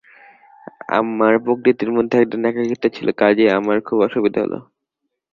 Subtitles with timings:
[0.91, 4.59] আমার প্রকৃতির মধ্যে একধরনের একাকীত্ব ছিল, কাজেই আমার খুব অসুবিধা হল না।